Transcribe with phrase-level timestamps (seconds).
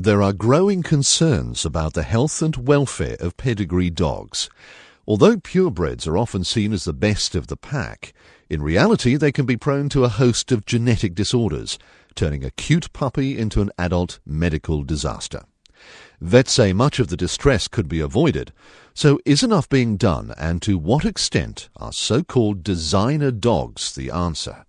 [0.00, 4.48] There are growing concerns about the health and welfare of pedigree dogs.
[5.08, 8.12] Although purebreds are often seen as the best of the pack,
[8.48, 11.80] in reality they can be prone to a host of genetic disorders,
[12.14, 15.42] turning a cute puppy into an adult medical disaster.
[16.20, 18.52] Vets say much of the distress could be avoided,
[18.94, 24.64] so is enough being done and to what extent are so-called designer dogs the answer?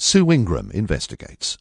[0.00, 1.58] Sue Ingram investigates.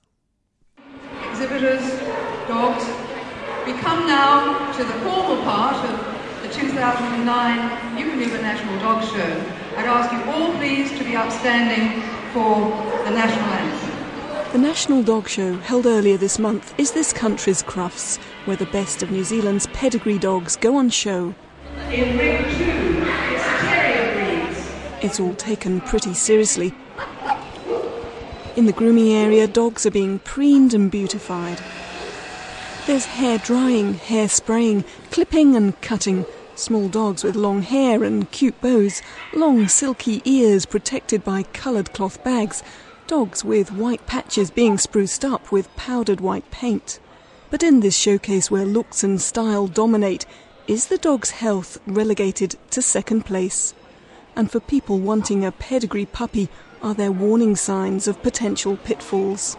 [2.57, 9.45] We come now to the formal part of the 2009 Eukanuba National Dog Show.
[9.77, 12.01] I'd ask you all please to be upstanding
[12.33, 12.71] for
[13.05, 14.53] the national anthem.
[14.53, 19.03] The National Dog Show, held earlier this month, is this country's Crufts, where the best
[19.03, 21.35] of New Zealand's pedigree dogs go on show.
[21.91, 24.71] In ring two, it's terrier breeds.
[25.03, 26.73] It's all taken pretty seriously.
[28.55, 31.61] In the grooming area, dogs are being preened and beautified.
[32.87, 36.25] There's hair drying, hair spraying, clipping and cutting.
[36.55, 39.01] Small dogs with long hair and cute bows,
[39.33, 42.63] long silky ears protected by coloured cloth bags,
[43.05, 47.01] dogs with white patches being spruced up with powdered white paint.
[47.49, 50.25] But in this showcase where looks and style dominate,
[50.65, 53.73] is the dog's health relegated to second place?
[54.33, 56.47] And for people wanting a pedigree puppy,
[56.81, 59.57] are there warning signs of potential pitfalls?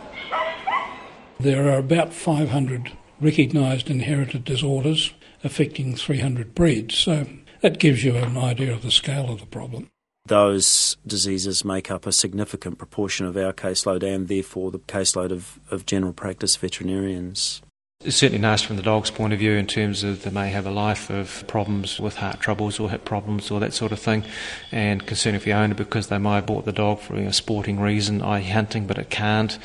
[1.38, 5.12] There are about 500 recognised inherited disorders
[5.44, 6.96] affecting 300 breeds.
[6.96, 7.26] So
[7.60, 9.90] that gives you an idea of the scale of the problem.
[10.26, 15.58] Those diseases make up a significant proportion of our caseload and therefore the caseload of,
[15.70, 17.62] of general practice veterinarians.
[18.04, 20.66] It's certainly nice from the dog's point of view in terms of they may have
[20.66, 24.22] a life of problems with heart troubles or hip problems or that sort of thing,
[24.70, 27.80] and concerning for the owner because they might have bought the dog for a sporting
[27.80, 29.58] reason, i.e., hunting, but it can't,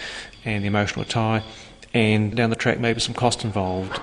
[0.46, 1.44] and the emotional tie
[1.94, 4.00] and down the track, maybe some cost involved.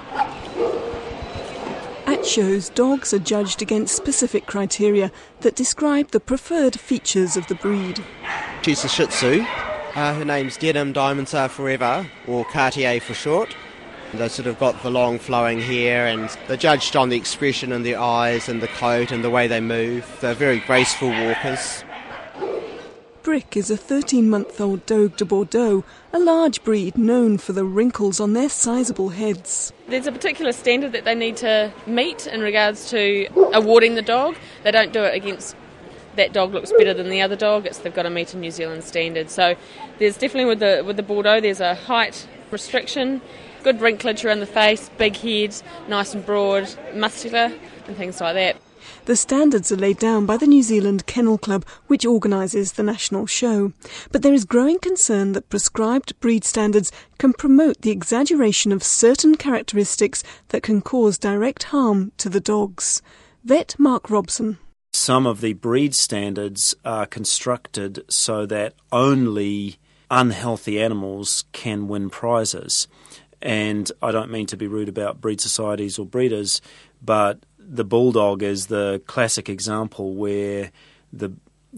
[2.06, 7.55] At shows, dogs are judged against specific criteria that describe the preferred features of the
[7.55, 8.02] breed.
[8.62, 9.40] She's a Shih Tzu.
[9.95, 13.56] Uh, her name's Denim Diamonds Are Forever, or Cartier for short.
[14.12, 17.84] They sort of got the long flowing hair and they're judged on the expression in
[17.84, 20.18] their eyes and the coat and the way they move.
[20.20, 21.84] They're very graceful walkers.
[23.23, 27.64] Brick is a 13 month old Dogue de Bordeaux, a large breed known for the
[27.64, 29.75] wrinkles on their sizable heads.
[29.89, 34.36] There's a particular standard that they need to meet in regards to awarding the dog.
[34.63, 35.55] They don't do it against
[36.17, 37.67] that dog looks better than the other dog.
[37.67, 39.29] It's they've got to meet a New Zealand standard.
[39.29, 39.55] So
[39.98, 43.20] there's definitely with the with the Bordeaux there's a height restriction,
[43.63, 45.55] good wrinklage around the face, big head,
[45.89, 47.52] nice and broad, muscular,
[47.87, 48.57] and things like that.
[49.05, 53.27] The standards are laid down by the New Zealand Kennel Club, which organises the national
[53.27, 53.73] show.
[54.13, 59.36] But there is growing concern that prescribed breed standards can promote the exaggeration of certain
[59.36, 63.02] characteristics that can cause direct harm to the dogs.
[63.45, 64.58] Vet Mark Robson.
[64.92, 69.79] Some of the breed standards are constructed so that only
[70.11, 72.89] unhealthy animals can win prizes.
[73.40, 76.61] And I don't mean to be rude about breed societies or breeders,
[77.01, 80.73] but the bulldog is the classic example where
[81.13, 81.33] the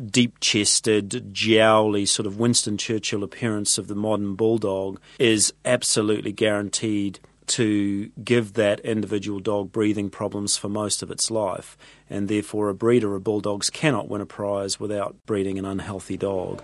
[0.07, 7.21] deep chested, jowly, sort of Winston Churchill appearance of the modern bulldog is absolutely guaranteed
[7.49, 11.77] to give that individual dog breathing problems for most of its life.
[12.09, 16.63] And therefore, a breeder of bulldogs cannot win a prize without breeding an unhealthy dog.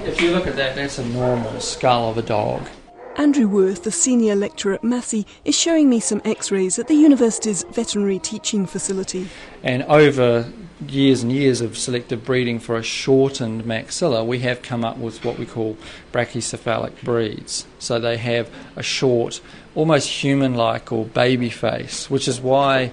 [0.00, 2.68] If you look at that, that's a normal skull of a dog.
[3.16, 6.94] Andrew Worth, the senior lecturer at Massey, is showing me some x rays at the
[6.94, 9.28] university's veterinary teaching facility.
[9.62, 10.52] And over
[10.88, 15.24] years and years of selective breeding for a shortened maxilla, we have come up with
[15.24, 15.76] what we call
[16.12, 17.66] brachycephalic breeds.
[17.78, 19.40] So they have a short,
[19.76, 22.90] almost human like or baby face, which is why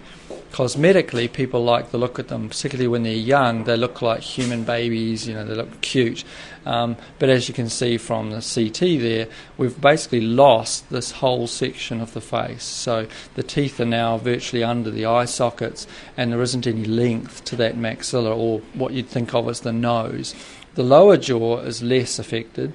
[0.52, 3.64] cosmetically people like the look at them, particularly when they're young.
[3.64, 6.24] They look like human babies, you know, they look cute.
[6.66, 9.28] Um, but as you can see from the CT there,
[9.58, 12.64] we've basically lost this whole section of the face.
[12.64, 15.88] So the teeth are now virtually under the eye sockets,
[16.18, 19.74] and there isn't any length to that maxilla or what you'd think of as the
[19.74, 20.36] nose.
[20.76, 22.74] The lower jaw is less affected,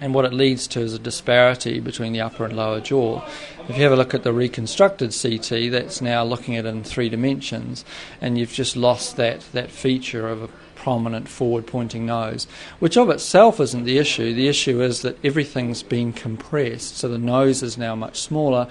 [0.00, 3.22] and what it leads to is a disparity between the upper and lower jaw.
[3.68, 6.82] If you have a look at the reconstructed CT, that's now looking at it in
[6.82, 7.84] three dimensions,
[8.20, 10.48] and you've just lost that, that feature of a
[10.82, 12.46] prominent forward pointing nose,
[12.78, 14.32] which of itself isn't the issue.
[14.32, 18.66] The issue is that everything's been compressed, so the nose is now much smaller,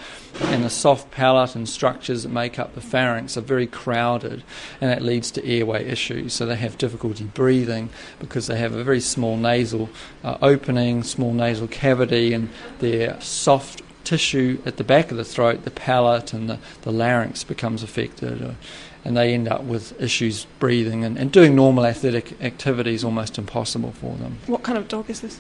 [0.45, 4.44] and the soft palate and structures that make up the pharynx are very crowded,
[4.81, 6.33] and that leads to airway issues.
[6.33, 7.89] So they have difficulty breathing
[8.19, 9.89] because they have a very small nasal
[10.23, 15.63] uh, opening, small nasal cavity, and their soft tissue at the back of the throat,
[15.63, 18.56] the palate and the, the larynx becomes affected.
[19.05, 23.91] And they end up with issues breathing and, and doing normal athletic activities almost impossible
[23.93, 24.39] for them.
[24.47, 25.39] What kind of dog is this?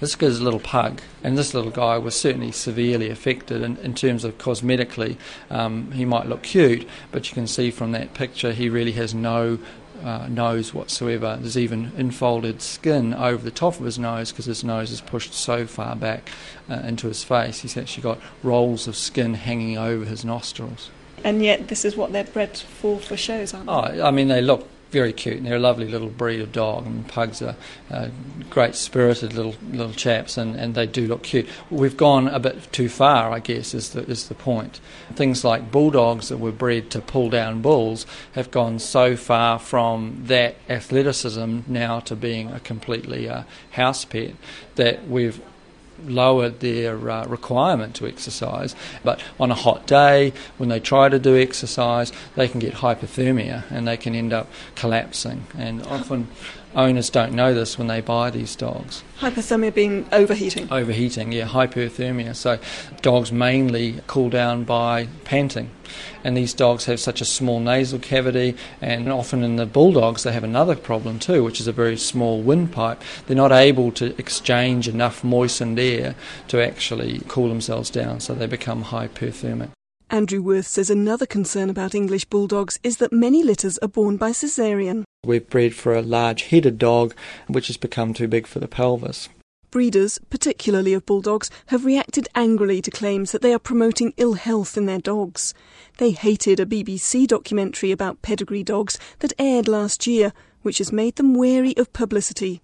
[0.00, 3.94] This is a little pug, and this little guy was certainly severely affected in, in
[3.94, 5.16] terms of cosmetically.
[5.48, 9.14] Um, he might look cute, but you can see from that picture he really has
[9.14, 9.58] no
[10.04, 11.38] uh, nose whatsoever.
[11.40, 15.32] There's even infolded skin over the top of his nose because his nose is pushed
[15.32, 16.30] so far back
[16.68, 17.60] uh, into his face.
[17.60, 20.90] He's actually got rolls of skin hanging over his nostrils.
[21.24, 24.00] And yet, this is what they're bred for for shows, aren't they?
[24.00, 25.36] Oh, I mean, they look very cute.
[25.36, 26.86] And they're a lovely little breed of dog.
[26.86, 27.56] And pugs are
[27.90, 28.08] uh,
[28.48, 31.48] great spirited little little chaps, and, and they do look cute.
[31.70, 34.80] We've gone a bit too far, I guess, is the is the point.
[35.14, 40.22] Things like bulldogs that were bred to pull down bulls have gone so far from
[40.26, 43.42] that athleticism now to being a completely uh,
[43.72, 44.34] house pet
[44.76, 45.40] that we've
[46.04, 48.74] lowered their uh, requirement to exercise.
[49.04, 53.70] But on a hot day, when they try to do exercise, they can get hypothermia
[53.70, 55.46] and they can end up collapsing.
[55.56, 56.28] And often
[56.76, 59.02] owners don't know this when they buy these dogs.
[59.18, 60.70] Hypothermia being overheating.
[60.70, 62.36] Overheating, yeah, hyperthermia.
[62.36, 62.58] So
[63.02, 65.70] dogs mainly cool down by panting.
[66.22, 70.32] And these dogs have such a small nasal cavity, and often in the bulldogs, they
[70.32, 73.00] have another problem too, which is a very small windpipe.
[73.26, 76.14] They're not able to exchange enough moistened air
[76.48, 79.70] to actually cool themselves down, so they become hyperthermic.
[80.08, 84.32] Andrew Worth says another concern about English bulldogs is that many litters are born by
[84.32, 85.04] caesarean.
[85.24, 87.12] We've bred for a large headed dog,
[87.48, 89.28] which has become too big for the pelvis.
[89.72, 94.76] Breeders, particularly of bulldogs, have reacted angrily to claims that they are promoting ill health
[94.76, 95.52] in their dogs.
[95.98, 100.32] They hated a BBC documentary about pedigree dogs that aired last year,
[100.62, 102.62] which has made them wary of publicity.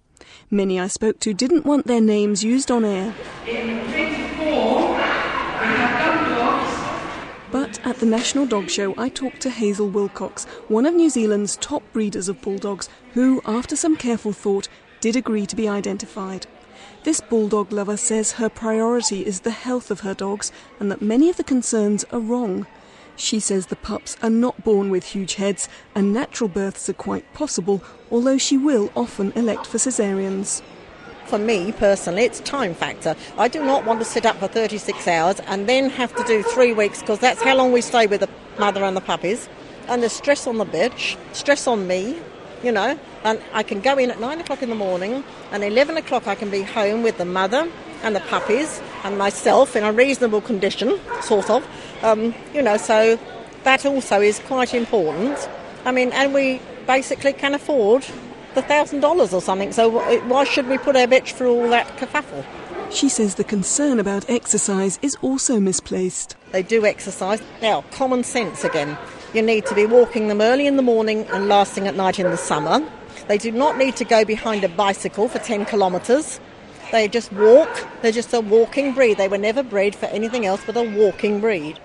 [0.49, 3.13] Many I spoke to didn't want their names used on air.
[7.83, 11.83] At the National Dog Show, I talked to Hazel Wilcox, one of New Zealand's top
[11.91, 14.69] breeders of bulldogs, who, after some careful thought,
[15.01, 16.47] did agree to be identified.
[17.03, 21.29] This bulldog lover says her priority is the health of her dogs and that many
[21.29, 22.65] of the concerns are wrong.
[23.17, 27.31] She says the pups are not born with huge heads and natural births are quite
[27.33, 30.61] possible, although she will often elect for caesareans
[31.25, 33.15] for me personally, it's time factor.
[33.37, 36.43] I do not want to sit up for 36 hours and then have to do
[36.43, 38.29] three weeks because that's how long we stay with the
[38.59, 39.49] mother and the puppies.
[39.87, 42.17] And the stress on the bitch, stress on me,
[42.63, 42.97] you know.
[43.23, 46.35] And I can go in at 9 o'clock in the morning and 11 o'clock I
[46.35, 47.69] can be home with the mother
[48.01, 51.67] and the puppies and myself in a reasonable condition, sort of.
[52.03, 53.19] Um, you know, so
[53.63, 55.49] that also is quite important.
[55.85, 58.05] I mean, and we basically can afford
[58.55, 59.71] the thousand dollars or something.
[59.71, 59.89] So
[60.27, 62.45] why should we put our bitch through all that kerfuffle?
[62.91, 66.35] She says the concern about exercise is also misplaced.
[66.51, 67.41] They do exercise.
[67.61, 68.97] Now, common sense again.
[69.33, 72.29] You need to be walking them early in the morning and lasting at night in
[72.29, 72.87] the summer.
[73.27, 76.39] They do not need to go behind a bicycle for 10 kilometres.
[76.91, 77.87] They just walk.
[78.03, 79.17] They're just a walking breed.
[79.17, 81.79] They were never bred for anything else but a walking breed.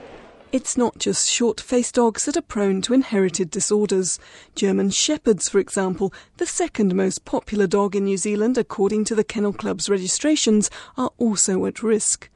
[0.50, 4.18] It's not just short faced dogs that are prone to inherited disorders.
[4.54, 9.24] German Shepherds, for example, the second most popular dog in New Zealand according to the
[9.24, 12.31] Kennel Club's registrations, are also at risk.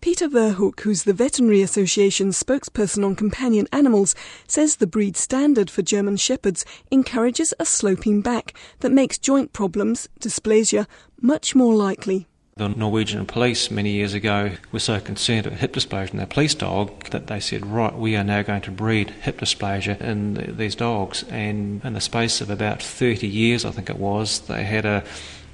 [0.00, 4.14] Peter Verhoek, who's the Veterinary Association's spokesperson on companion animals,
[4.46, 10.08] says the breed standard for German Shepherds encourages a sloping back that makes joint problems,
[10.20, 10.86] dysplasia,
[11.20, 12.28] much more likely.
[12.58, 16.56] The Norwegian police many years ago were so concerned with hip dysplasia in their police
[16.56, 20.74] dog that they said, right, we are now going to breed hip dysplasia in these
[20.74, 21.22] dogs.
[21.30, 25.04] And in the space of about 30 years, I think it was, they had a,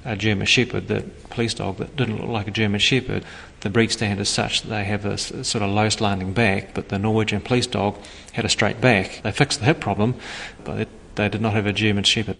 [0.07, 3.23] a German Shepherd, the police dog that didn't look like a German Shepherd.
[3.61, 6.89] The breed standard is such that they have a sort of low slanting back, but
[6.89, 7.99] the Norwegian police dog
[8.33, 9.21] had a straight back.
[9.23, 10.15] They fixed the hip problem,
[10.65, 12.39] but they did not have a German Shepherd.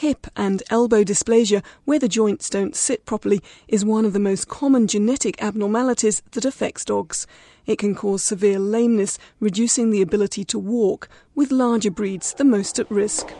[0.00, 4.46] Hip and elbow dysplasia, where the joints don't sit properly, is one of the most
[4.46, 7.26] common genetic abnormalities that affects dogs.
[7.64, 12.78] It can cause severe lameness, reducing the ability to walk, with larger breeds the most
[12.78, 13.32] at risk.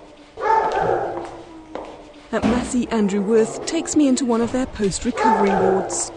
[2.33, 6.11] At Massey, Andrew Worth takes me into one of their post recovery wards.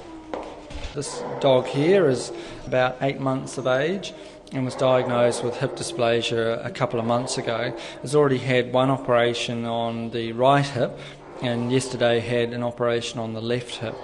[0.96, 2.32] This dog here is
[2.66, 4.14] about eight months of age
[4.52, 7.76] and was diagnosed with hip dysplasia a couple of months ago.
[8.02, 10.98] Has already had one operation on the right hip,
[11.42, 13.96] and yesterday had an operation on the left hip.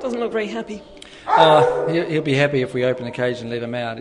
[0.00, 0.82] Doesn't look very happy.
[1.26, 3.98] Uh, he'll be happy if we open the cage and let him out.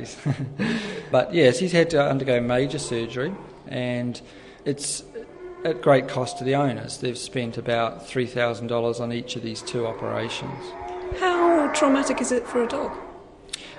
[1.11, 3.33] but yes, he's had to undergo major surgery,
[3.67, 4.21] and
[4.65, 5.03] it's
[5.65, 6.97] at great cost to the owners.
[6.97, 10.63] They've spent about $3,000 on each of these two operations.
[11.19, 12.97] How traumatic is it for a dog?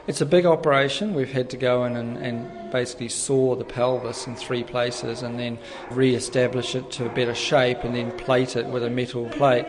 [0.09, 1.12] It's a big operation.
[1.12, 5.38] We've had to go in and, and basically saw the pelvis in three places and
[5.38, 5.59] then
[5.91, 9.67] re establish it to a better shape and then plate it with a metal plate.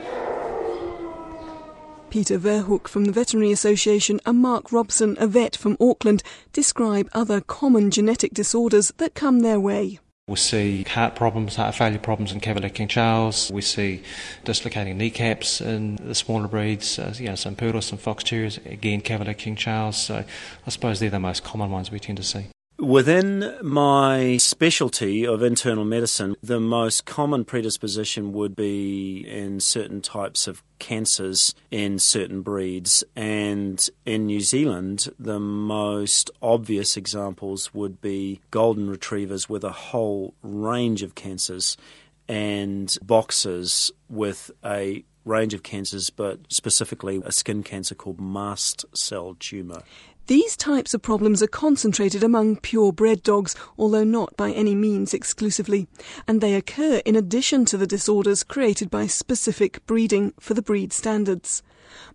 [2.10, 7.42] Peter Verhoek from the Veterinary Association and Mark Robson, a vet from Auckland, describe other
[7.42, 10.00] common genetic disorders that come their way.
[10.30, 13.50] We see heart problems, heart failure problems in Cavalier King Charles.
[13.52, 14.04] We see
[14.44, 19.02] dislocating kneecaps in the smaller breeds, uh, you know, some poodles, some fox terriers, again
[19.02, 19.98] Cavalier King Charles.
[19.98, 20.24] So
[20.68, 22.46] I suppose they're the most common ones we tend to see.
[22.80, 30.48] Within my specialty of internal medicine, the most common predisposition would be in certain types
[30.48, 33.04] of cancers in certain breeds.
[33.18, 40.34] And in New Zealand, the most obvious examples would be golden retrievers with a whole
[40.42, 41.76] range of cancers
[42.30, 49.36] and boxers with a range of cancers, but specifically a skin cancer called mast cell
[49.40, 49.84] tumour.
[50.30, 55.88] These types of problems are concentrated among purebred dogs, although not by any means exclusively,
[56.28, 60.94] and they occur in addition to the disorders created by specific breeding for the breed
[60.94, 61.64] standards.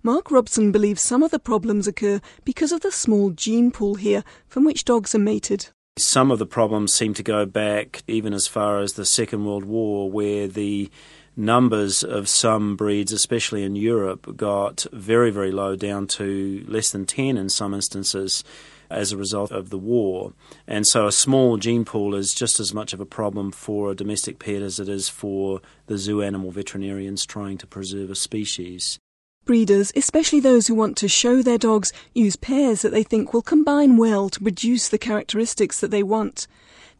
[0.04, 4.23] Mark Robson believes some of the problems occur because of the small gene pool here
[4.47, 5.71] from which dogs are mated.
[5.99, 9.64] Some of the problems seem to go back even as far as the Second World
[9.64, 10.88] War, where the
[11.37, 17.07] numbers of some breeds, especially in Europe, got very, very low, down to less than
[17.07, 18.45] 10 in some instances
[18.91, 20.33] as a result of the war.
[20.67, 23.97] And so a small gene pool is just as much of a problem for a
[23.97, 28.99] domestic pet as it is for the zoo animal veterinarians trying to preserve a species.
[29.45, 33.43] Breeders, especially those who want to show their dogs, use pairs that they think will
[33.43, 36.47] combine well to produce the characteristics that they want.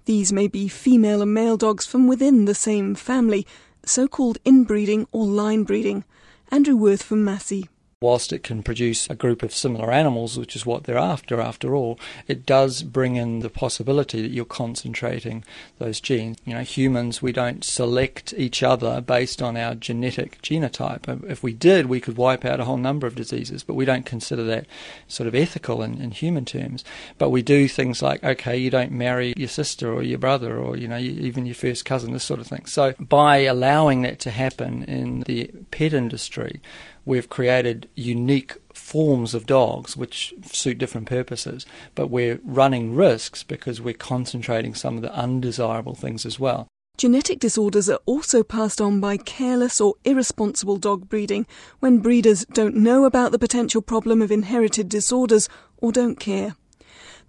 [0.05, 3.47] These may be female and male dogs from within the same family,
[3.89, 6.05] so called inbreeding or line breeding.
[6.51, 7.69] Andrew Worth from Massey
[8.05, 11.75] whilst it can produce a group of similar animals, which is what they're after, after
[11.75, 15.43] all, it does bring in the possibility that you're concentrating
[15.79, 16.37] those genes.
[16.45, 21.09] You know, humans, we don't select each other based on our genetic genotype.
[21.27, 24.05] If we did, we could wipe out a whole number of diseases, but we don't
[24.05, 24.67] consider that
[25.09, 26.85] sort of ethical in, in human terms.
[27.17, 30.77] But we do things like, okay, you don't marry your sister or your brother or,
[30.77, 32.67] you know, even your first cousin, this sort of thing.
[32.67, 36.61] So by allowing that to happen in the pet industry,
[37.05, 43.81] we've created unique forms of dogs which suit different purposes, but we're running risks because
[43.81, 46.69] we're concentrating some of the undesirable things as well.
[46.97, 51.45] Genetic disorders are also passed on by careless or irresponsible dog breeding
[51.81, 56.55] when breeders don't know about the potential problem of inherited disorders or don't care.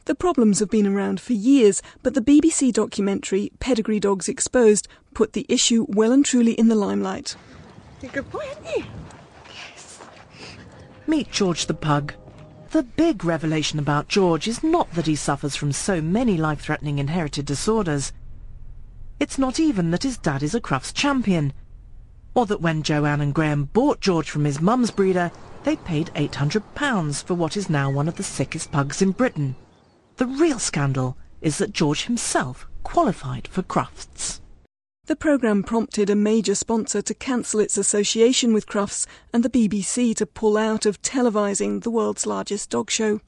[0.06, 5.34] The problems have been around for years, but the BBC documentary Pedigree Dogs Exposed put
[5.34, 7.36] the issue well and truly in the limelight.
[8.04, 8.84] you're Good boy, aren't you?
[11.08, 12.14] Meet George the pug.
[12.72, 17.46] The big revelation about George is not that he suffers from so many life-threatening inherited
[17.46, 18.12] disorders.
[19.20, 21.54] It's not even that his dad is a Crufts champion,
[22.34, 25.32] or that when Joanne and Graham bought George from his mum's breeder,
[25.64, 29.56] they paid £800 for what is now one of the sickest pugs in Britain.
[30.18, 34.42] The real scandal is that George himself qualified for Crufts.
[35.08, 40.16] The programme prompted a major sponsor to cancel its association with Crufts and the BBC
[40.16, 43.22] to pull out of televising the world's largest dog show.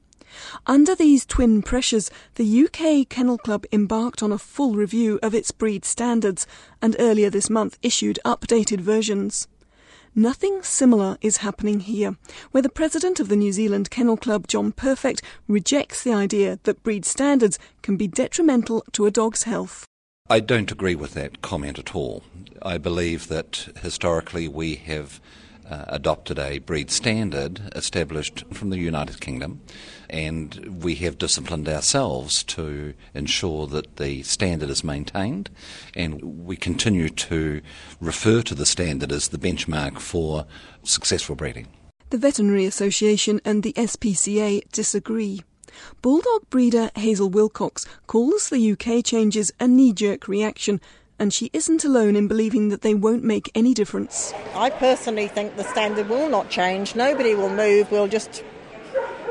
[0.66, 5.52] Under these twin pressures, the UK Kennel Club embarked on a full review of its
[5.52, 6.48] breed standards
[6.82, 9.46] and earlier this month issued updated versions.
[10.16, 12.16] Nothing similar is happening here,
[12.50, 16.82] where the president of the New Zealand Kennel Club, John Perfect, rejects the idea that
[16.82, 19.84] breed standards can be detrimental to a dog's health.
[20.30, 22.22] I don't agree with that comment at all.
[22.60, 25.22] I believe that historically we have
[25.68, 29.62] uh, adopted a breed standard established from the United Kingdom,
[30.10, 35.48] and we have disciplined ourselves to ensure that the standard is maintained,
[35.94, 37.62] and we continue to
[37.98, 40.46] refer to the standard as the benchmark for
[40.82, 41.68] successful breeding.
[42.10, 45.42] The Veterinary Association and the SPCA disagree.
[46.02, 50.80] Bulldog breeder Hazel Wilcox calls the UK changes a knee jerk reaction,
[51.18, 54.32] and she isn't alone in believing that they won't make any difference.
[54.54, 56.94] I personally think the standard will not change.
[56.94, 57.90] Nobody will move.
[57.90, 58.44] We'll just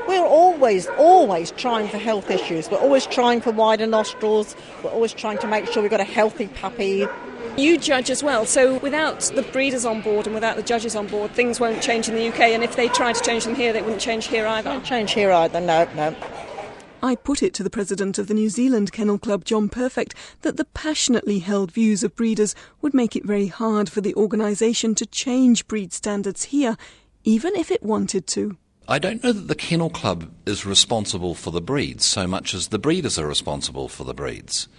[0.07, 2.71] We're always, always trying for health issues.
[2.71, 4.55] We're always trying for wider nostrils.
[4.81, 7.05] We're always trying to make sure we've got a healthy puppy.
[7.57, 11.07] You judge as well, so without the breeders on board and without the judges on
[11.07, 13.73] board, things won't change in the UK, and if they tried to change them here,
[13.73, 14.69] they wouldn't change here either.
[14.69, 16.15] Won't change here either, no, no.
[17.01, 20.57] I put it to the president of the New Zealand Kennel Club, John Perfect, that
[20.57, 25.05] the passionately held views of breeders would make it very hard for the organisation to
[25.05, 26.77] change breed standards here,
[27.23, 28.57] even if it wanted to.
[28.89, 32.69] I don't know that the Kennel Club is responsible for the breeds so much as
[32.69, 34.69] the breeders are responsible for the breeds.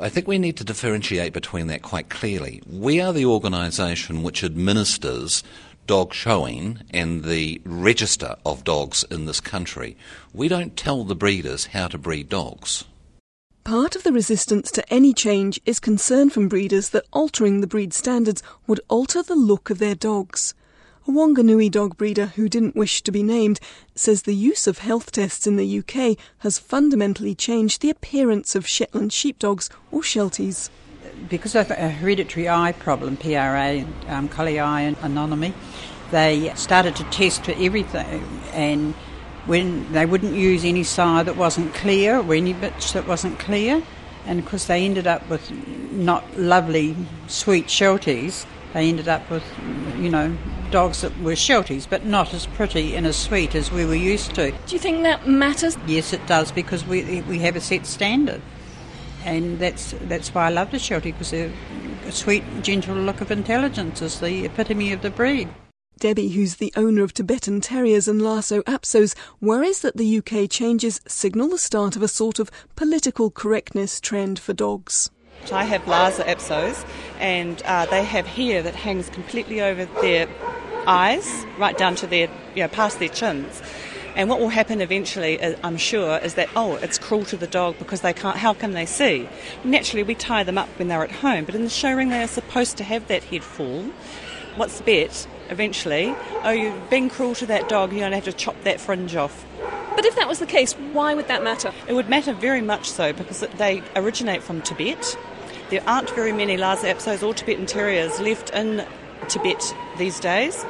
[0.00, 2.60] I think we need to differentiate between that quite clearly.
[2.68, 5.44] We are the organisation which administers
[5.86, 9.96] dog showing and the register of dogs in this country.
[10.34, 12.86] We don't tell the breeders how to breed dogs.
[13.62, 17.92] Part of the resistance to any change is concern from breeders that altering the breed
[17.92, 20.54] standards would alter the look of their dogs.
[21.06, 23.60] A Wanganui dog breeder who didn't wish to be named
[23.94, 28.66] says the use of health tests in the UK has fundamentally changed the appearance of
[28.66, 30.68] Shetland sheepdogs or Shelties.
[31.28, 35.54] Because of a hereditary eye problem, PRA, um, collie eye and anomaly,
[36.10, 38.28] they started to test for everything.
[38.52, 38.92] And
[39.46, 43.80] when they wouldn't use any sire that wasn't clear or any bitch that wasn't clear.
[44.26, 45.52] And of course they ended up with
[45.92, 46.96] not lovely
[47.28, 48.44] sweet shelties.
[48.72, 49.44] They ended up with
[50.00, 50.36] you know
[50.70, 54.34] dogs that were shelties but not as pretty and as sweet as we were used
[54.34, 57.86] to do you think that matters yes it does because we we have a set
[57.86, 58.42] standard
[59.26, 61.50] and that's that's why I love the Sheltie because a
[62.10, 65.48] sweet, gentle look of intelligence is the epitome of the breed.
[65.98, 71.00] Debbie, who's the owner of Tibetan Terriers and Lhasa Apsos, worries that the UK changes
[71.08, 75.10] signal the start of a sort of political correctness trend for dogs.
[75.52, 76.84] I have Lhasa Apsos,
[77.18, 80.28] and uh, they have hair that hangs completely over their
[80.86, 83.62] eyes, right down to their, you know, past their chins.
[84.16, 87.46] And what will happen eventually, uh, I'm sure, is that, oh, it's cruel to the
[87.46, 89.28] dog because they can't, how can they see?
[89.62, 92.22] Naturally, we tie them up when they're at home, but in the show ring, they
[92.22, 93.82] are supposed to have that head full.
[94.56, 95.28] What's the bet?
[95.50, 98.80] Eventually, oh, you've been cruel to that dog, you're going to have to chop that
[98.80, 99.44] fringe off.
[99.96, 101.72] But if that was the case, why would that matter?
[101.88, 105.18] It would matter very much so because they originate from Tibet.
[105.70, 108.86] There aren't very many Lhasa Apsos or Tibetan Terriers left in
[109.28, 110.64] Tibet these days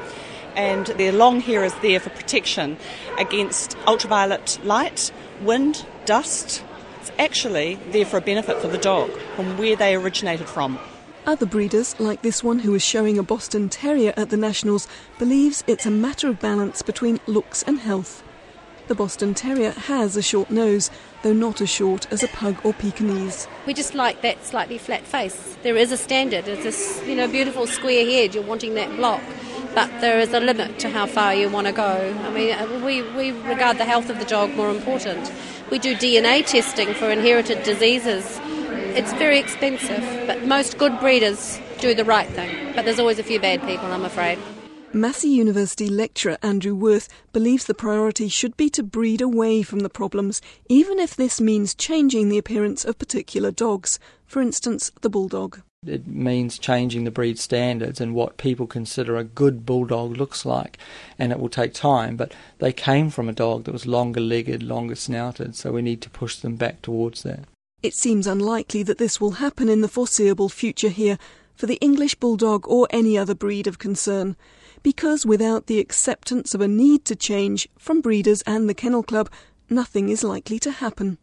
[0.56, 2.78] and their long hair is there for protection
[3.18, 6.65] against ultraviolet light, wind, dust.
[7.00, 10.78] It's actually there for a benefit for the dog from where they originated from.
[11.26, 15.62] Other breeders, like this one who is showing a Boston Terrier at the Nationals, believes
[15.67, 18.23] it's a matter of balance between looks and health.
[18.88, 20.90] The Boston Terrier has a short nose,
[21.22, 23.49] though not as short as a pug or Pekingese.
[23.66, 25.56] We just like that slightly flat face.
[25.62, 26.46] There is a standard.
[26.46, 28.34] It's this, you know, beautiful square head.
[28.34, 29.22] You're wanting that block
[29.76, 32.16] but there is a limit to how far you want to go.
[32.25, 35.30] I mean, uh, we, we regard the health of the dog more important.
[35.70, 38.40] We do DNA testing for inherited diseases.
[38.96, 42.72] It's very expensive, but most good breeders do the right thing.
[42.75, 44.38] But there's always a few bad people, I'm afraid.
[44.97, 49.91] Massey University lecturer Andrew Worth believes the priority should be to breed away from the
[49.91, 55.61] problems, even if this means changing the appearance of particular dogs, for instance, the bulldog.
[55.87, 60.78] It means changing the breed standards and what people consider a good bulldog looks like.
[61.19, 64.63] And it will take time, but they came from a dog that was longer legged,
[64.63, 67.41] longer snouted, so we need to push them back towards that.
[67.82, 71.19] It seems unlikely that this will happen in the foreseeable future here
[71.54, 74.37] for the English Bulldog or any other breed of concern,
[74.86, 79.28] because without the acceptance of a need to change from breeders and the Kennel Club,
[79.68, 81.18] nothing is likely to happen.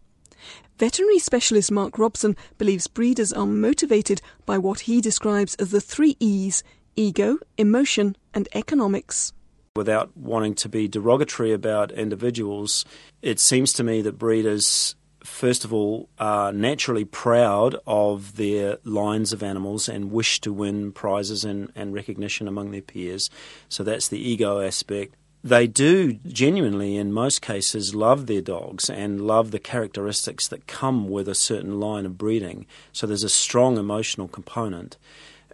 [0.78, 6.17] Veterinary specialist Mark Robson believes breeders are motivated by what he describes as the three
[6.19, 6.62] E's
[6.97, 9.32] ego, emotion, and economics.
[9.78, 12.84] Without wanting to be derogatory about individuals,
[13.21, 19.34] it seems to me that breeders, first of all, are naturally proud of their lines
[19.34, 23.30] of animals and wish to win prizes and, and recognition among their peers.
[23.70, 29.20] So that's the ego aspect they do genuinely, in most cases, love their dogs and
[29.28, 32.66] love the characteristics that come with a certain line of breeding.
[32.94, 34.98] So there's a strong emotional component.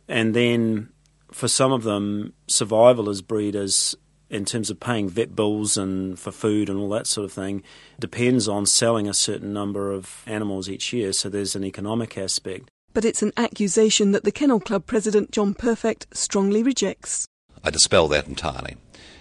[0.08, 0.89] And then
[1.32, 3.95] for some of them, survival as breeders,
[4.29, 7.63] in terms of paying vet bills and for food and all that sort of thing,
[7.99, 11.13] depends on selling a certain number of animals each year.
[11.13, 12.69] So there's an economic aspect.
[12.93, 17.27] But it's an accusation that the Kennel Club president John Perfect strongly rejects.
[17.63, 18.77] I dispel that entirely.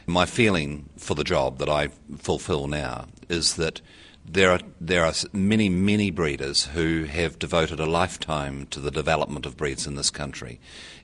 [0.06, 3.80] My feeling for the job that I fulfil now is that
[4.30, 9.46] there are there are many many breeders who have devoted a lifetime to the development
[9.46, 10.60] of breeds in this country,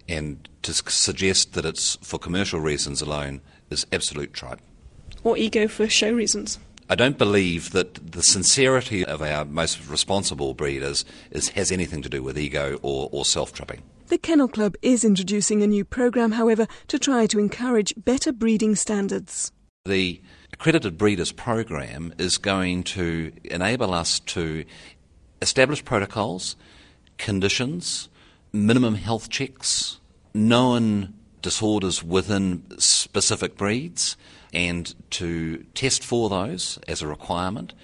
[0.08, 3.40] and to suggest that it's for commercial reasons alone
[3.74, 4.60] is absolute tripe.
[5.22, 6.58] or ego for show reasons?
[6.88, 12.08] I don't believe that the sincerity of our most responsible breeders is, has anything to
[12.10, 13.82] do with ego or, or self tripping.
[14.08, 18.76] The Kennel Club is introducing a new programme, however, to try to encourage better breeding
[18.76, 19.50] standards.
[19.87, 20.20] The
[20.52, 24.64] Accredited Breeders Program is going to enable us to
[25.40, 26.54] establish protocols,
[27.16, 28.10] conditions,
[28.52, 30.00] minimum health checks,
[30.34, 34.16] known disorders within specific breeds,
[34.52, 37.74] and to test for those as a requirement.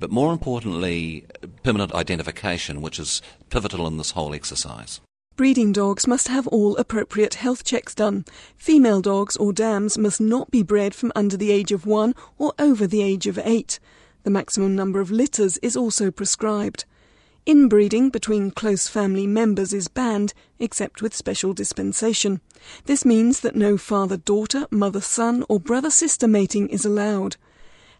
[0.00, 1.24] But more importantly,
[1.62, 5.00] permanent identification, which is pivotal in this whole exercise.
[5.36, 8.24] Breeding dogs must have all appropriate health checks done.
[8.56, 12.52] Female dogs or dams must not be bred from under the age of one or
[12.58, 13.78] over the age of eight.
[14.24, 16.84] The maximum number of litters is also prescribed.
[17.46, 22.40] Inbreeding between close family members is banned, except with special dispensation.
[22.86, 27.36] This means that no father daughter, mother son, or brother sister mating is allowed.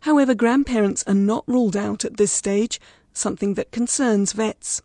[0.01, 2.81] However, grandparents are not ruled out at this stage,
[3.13, 4.81] something that concerns vets.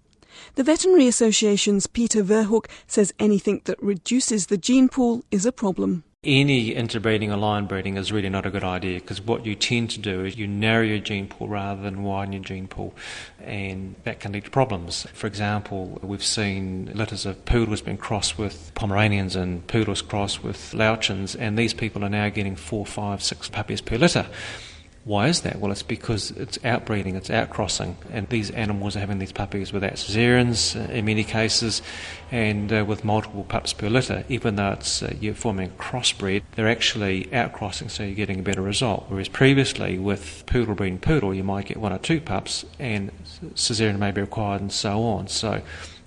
[0.56, 6.04] The Veterinary Association's Peter Verhoek says anything that reduces the gene pool is a problem.
[6.21, 9.89] Any interbreeding or line breeding is really not a good idea because what you tend
[9.91, 12.93] to do is you narrow your gene pool rather than widen your gene pool,
[13.39, 15.08] and that can lead to problems.
[15.13, 20.73] For example, we've seen litters of poodles being crossed with Pomeranians and poodles crossed with
[20.73, 24.27] Lowchens, and these people are now getting four, five, six puppies per litter.
[25.06, 25.60] Why is that?
[25.60, 29.92] Well, it's because it's outbreeding, it's outcrossing, and these animals are having these puppies without
[29.92, 31.82] caesareans uh, in many cases,
[32.32, 34.24] and uh, with multiple pups per litter.
[34.30, 38.44] Even though it's uh, you're forming a crossbreed, they're actually outcrossing, so you're getting a
[38.44, 39.06] better result.
[39.08, 43.12] Whereas previously, with poodle breeding poodle, you might get one or two pups, and
[43.56, 45.28] caesarean may be required, and so on.
[45.28, 45.62] So,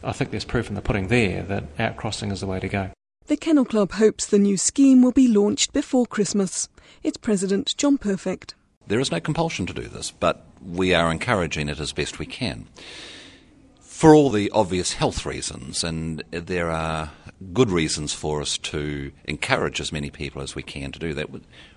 [0.05, 2.91] I think there's proof in the pudding there that outcrossing is the way to go.
[3.27, 6.69] The Kennel Club hopes the new scheme will be launched before Christmas.
[7.03, 8.55] Its president, John Perfect.
[8.87, 12.27] There is no compulsion to do this, but we are encouraging it as best we
[12.27, 12.67] can.
[13.81, 17.13] For all the obvious health reasons, and there are
[17.53, 21.29] good reasons for us to encourage as many people as we can to do that.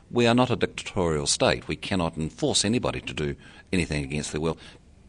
[0.09, 1.67] We are not a dictatorial state.
[1.67, 3.35] We cannot enforce anybody to do
[3.71, 4.57] anything against their will,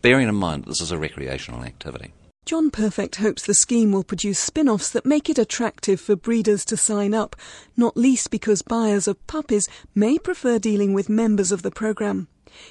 [0.02, 2.12] bearing in mind that this is a recreational activity.
[2.46, 6.64] John Perfect hopes the scheme will produce spin offs that make it attractive for breeders
[6.66, 7.35] to sign up,
[7.76, 12.28] not least because buyers of puppies may prefer dealing with members of the programme.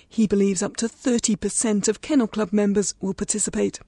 [0.07, 3.81] He believes up to 30% of Kennel Club members will participate.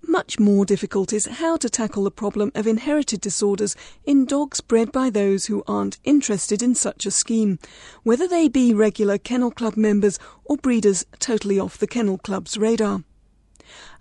[0.00, 4.90] Much more difficult is how to tackle the problem of inherited disorders in dogs bred
[4.92, 7.58] by those who aren't interested in such a scheme,
[8.02, 13.04] whether they be regular Kennel Club members or breeders totally off the Kennel Club's radar.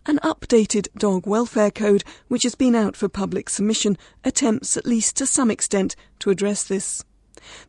[0.08, 5.16] An updated dog welfare code, which has been out for public submission, attempts at least
[5.18, 7.04] to some extent to address this.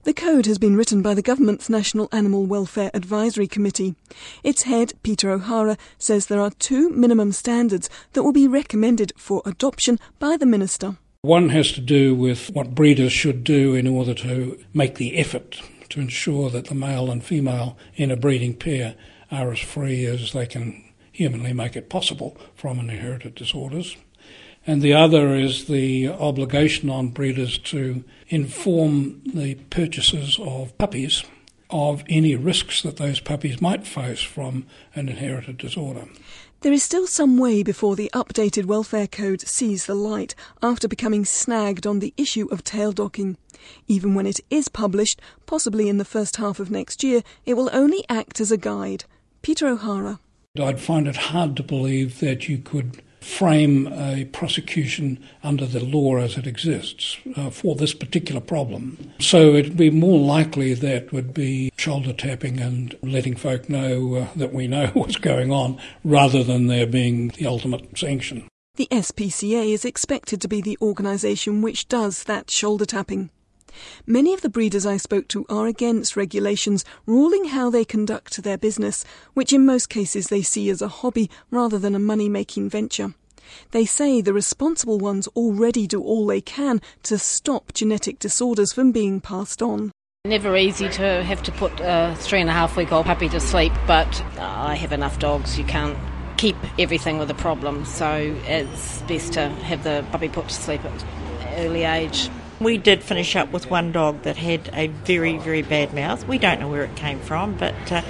[0.04, 3.96] The code has been written by the government's National Animal Welfare Advisory Committee.
[4.42, 9.42] Its head, Peter O'Hara, says there are two minimum standards that will be recommended for
[9.44, 10.96] adoption by the minister.
[11.20, 15.60] One has to do with what breeders should do in order to make the effort
[15.90, 18.94] to ensure that the male and female in a breeding pair
[19.30, 23.96] are as free as they can humanly make it possible from inherited disorders.
[24.66, 31.24] And the other is the obligation on breeders to inform the purchasers of puppies
[31.70, 36.06] of any risks that those puppies might face from an inherited disorder.
[36.60, 41.24] There is still some way before the updated welfare code sees the light after becoming
[41.24, 43.36] snagged on the issue of tail docking.
[43.88, 47.70] Even when it is published, possibly in the first half of next year, it will
[47.72, 49.06] only act as a guide.
[49.40, 50.20] Peter O'Hara.
[50.60, 56.16] I'd find it hard to believe that you could frame a prosecution under the law
[56.16, 58.98] as it exists uh, for this particular problem.
[59.18, 64.26] So it'd be more likely that would be shoulder tapping and letting folk know uh,
[64.36, 68.46] that we know what's going on rather than there being the ultimate sanction.
[68.76, 73.30] The SPCA is expected to be the organisation which does that shoulder tapping.
[74.06, 78.58] Many of the breeders I spoke to are against regulations ruling how they conduct their
[78.58, 79.04] business,
[79.34, 83.14] which in most cases they see as a hobby rather than a money making venture.
[83.72, 88.92] They say the responsible ones already do all they can to stop genetic disorders from
[88.92, 89.92] being passed on.
[90.24, 93.40] Never easy to have to put a three and a half week old puppy to
[93.40, 95.58] sleep, but uh, I have enough dogs.
[95.58, 95.98] You can't
[96.36, 100.84] keep everything with a problem, so it's best to have the puppy put to sleep
[100.84, 101.04] at
[101.58, 102.30] early age.
[102.62, 106.28] We did finish up with one dog that had a very, very bad mouth.
[106.28, 108.02] We don't know where it came from, but uh,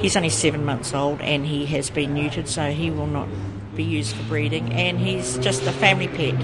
[0.00, 3.28] he's only seven months old and he has been neutered, so he will not
[3.74, 6.34] be used for breeding, and he's just a family pet.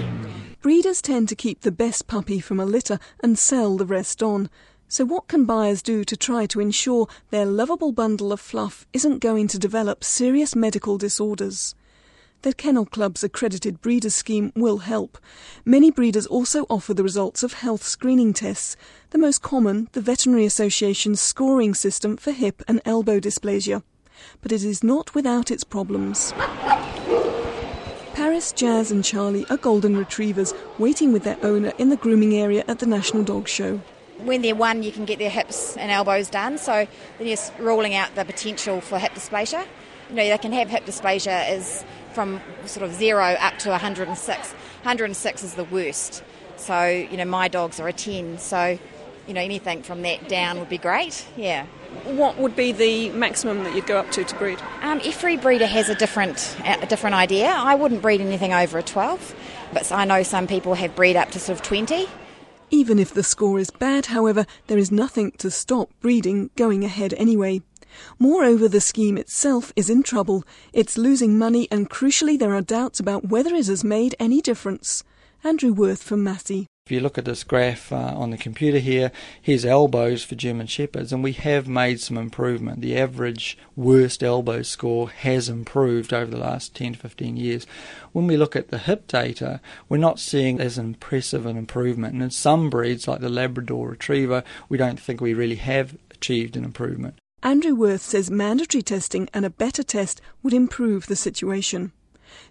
[0.61, 4.49] Breeders tend to keep the best puppy from a litter and sell the rest on.
[4.87, 9.19] So, what can buyers do to try to ensure their lovable bundle of fluff isn't
[9.19, 11.75] going to develop serious medical disorders?
[12.45, 15.17] The Kennel Club's accredited breeder scheme will help.
[15.65, 18.77] Many breeders also offer the results of health screening tests,
[19.09, 23.81] the most common, the Veterinary Association's scoring system for hip and elbow dysplasia.
[24.43, 26.33] But it is not without its problems.
[28.13, 32.63] Paris, Jazz, and Charlie are golden retrievers waiting with their owner in the grooming area
[32.67, 33.81] at the National Dog Show.
[34.19, 38.13] When they're one, you can get their hips and elbows done, so they're ruling out
[38.13, 39.65] the potential for hip dysplasia.
[40.11, 41.83] You know, they can have hip dysplasia is
[42.15, 44.51] from sort of zero up to 106.
[44.51, 46.23] 106 is the worst.
[46.57, 48.39] So, you know, my dogs are a 10.
[48.39, 48.79] So,
[49.27, 51.27] you know, anything from that down would be great.
[51.35, 51.65] Yeah.
[52.05, 54.59] What would be the maximum that you'd go up to to breed?
[54.81, 57.47] Um, every breeder has a different a different idea.
[57.47, 59.35] I wouldn't breed anything over a 12,
[59.73, 62.07] but I know some people have bred up to sort of 20.
[62.71, 67.13] Even if the score is bad, however, there is nothing to stop breeding going ahead
[67.13, 67.61] anyway.
[68.19, 70.43] Moreover, the scheme itself is in trouble.
[70.73, 75.03] It's losing money, and crucially, there are doubts about whether it has made any difference.
[75.43, 76.67] Andrew Worth from Massey.
[76.87, 80.67] If you look at this graph uh, on the computer here, here's elbows for German
[80.67, 82.81] Shepherds, and we have made some improvement.
[82.81, 87.65] The average worst elbow score has improved over the last 10 to 15 years.
[88.11, 92.13] When we look at the hip data, we're not seeing as impressive an improvement.
[92.13, 96.55] And in some breeds, like the Labrador Retriever, we don't think we really have achieved
[96.55, 97.17] an improvement.
[97.45, 101.91] Andrew Worth says mandatory testing and a better test would improve the situation.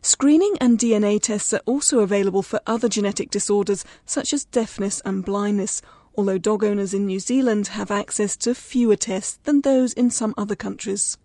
[0.03, 5.25] Screening and DNA tests are also available for other genetic disorders such as deafness and
[5.25, 5.83] blindness,
[6.17, 10.33] although dog owners in New Zealand have access to fewer tests than those in some
[10.39, 11.19] other countries.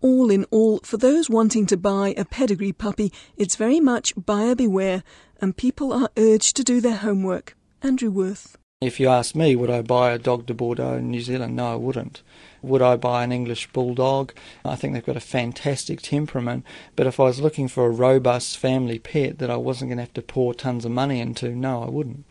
[0.00, 4.54] All in all, for those wanting to buy a pedigree puppy, it's very much buyer
[4.54, 5.02] beware,
[5.40, 7.56] and people are urged to do their homework.
[7.82, 8.56] Andrew Worth.
[8.82, 11.54] If you ask me, would I buy a Dogue de Bordeaux in New Zealand?
[11.54, 12.22] No, I wouldn't.
[12.62, 14.32] Would I buy an English bulldog?
[14.64, 16.64] I think they've got a fantastic temperament,
[16.96, 20.04] but if I was looking for a robust family pet that I wasn't going to
[20.04, 22.24] have to pour tons of money into, no, I wouldn't.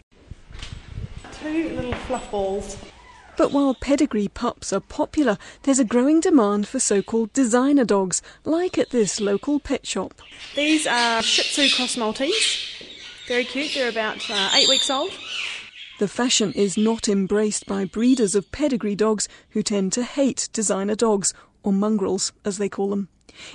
[1.34, 2.78] Two little fluff balls.
[3.38, 8.24] But while pedigree pups are popular, there's a growing demand for so called designer dogs,
[8.44, 10.16] like at this local pet shop.
[10.56, 12.84] These are Shih Tzu Cross Maltese.
[13.28, 15.12] Very cute, they're about uh, eight weeks old.
[16.00, 20.96] The fashion is not embraced by breeders of pedigree dogs who tend to hate designer
[20.96, 23.10] dogs, or mongrels as they call them.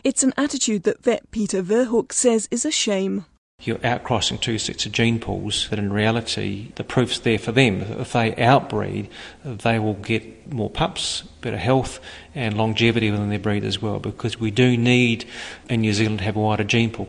[0.05, 3.25] It's an attitude that vet Peter Verhoek says is a shame.
[3.63, 7.81] You're outcrossing two sets of gene pools, but in reality, the proof's there for them.
[7.81, 9.09] If they outbreed,
[9.43, 11.99] they will get more pups, better health,
[12.35, 15.25] and longevity within their breed as well, because we do need
[15.71, 17.09] in New Zealand to have a wider gene pool.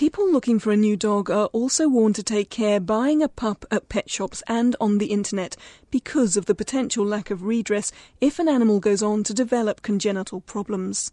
[0.00, 3.66] People looking for a new dog are also warned to take care buying a pup
[3.70, 5.58] at pet shops and on the internet
[5.90, 10.40] because of the potential lack of redress if an animal goes on to develop congenital
[10.40, 11.12] problems.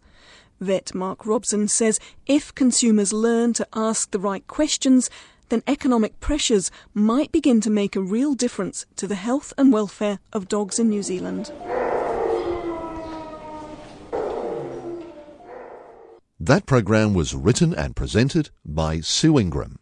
[0.58, 5.10] Vet Mark Robson says if consumers learn to ask the right questions,
[5.50, 10.18] then economic pressures might begin to make a real difference to the health and welfare
[10.32, 11.52] of dogs in New Zealand.
[16.40, 19.80] That programme was written and presented by Sue Ingram.